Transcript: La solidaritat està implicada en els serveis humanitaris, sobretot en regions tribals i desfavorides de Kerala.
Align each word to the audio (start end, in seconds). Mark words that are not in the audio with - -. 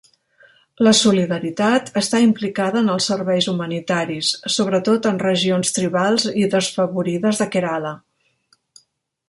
La 0.85 0.91
solidaritat 0.99 1.91
està 2.01 2.21
implicada 2.27 2.81
en 2.85 2.89
els 2.93 3.09
serveis 3.11 3.49
humanitaris, 3.53 4.31
sobretot 4.55 5.11
en 5.11 5.21
regions 5.27 5.75
tribals 5.79 6.27
i 6.45 6.47
desfavorides 6.57 7.43
de 7.43 7.49
Kerala. 7.57 7.97